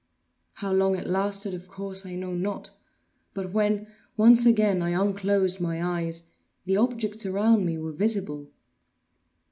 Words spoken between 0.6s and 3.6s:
long it lasted of course, I know not; but